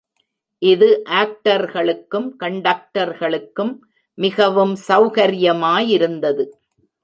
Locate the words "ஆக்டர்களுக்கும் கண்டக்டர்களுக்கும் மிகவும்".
1.19-4.75